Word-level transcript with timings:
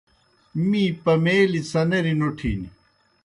می 0.69 0.83
پمَیلیْ 1.03 1.61
څنَریْ 1.71 2.13
نوٹِھن۔ 2.19 2.61